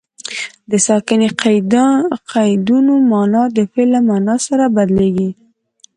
د 0.69 0.71
ساکني 0.87 1.29
قیدونو 2.31 2.93
مانا 3.11 3.43
د 3.55 3.57
فعل 3.71 3.89
له 3.93 3.99
مانا 4.09 4.35
سره 4.47 4.65
بدلیږي. 4.75 5.29